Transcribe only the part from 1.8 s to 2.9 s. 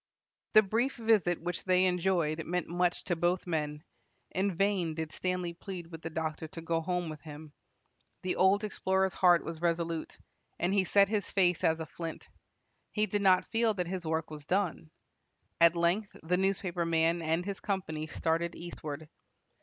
enjoyed meant